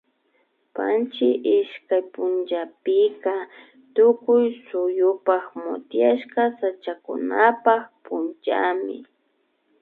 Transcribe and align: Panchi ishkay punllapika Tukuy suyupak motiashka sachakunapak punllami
Panchi 0.75 1.27
ishkay 1.57 2.03
punllapika 2.13 3.33
Tukuy 3.95 4.45
suyupak 4.67 5.45
motiashka 5.63 6.43
sachakunapak 6.59 7.83
punllami 8.05 8.97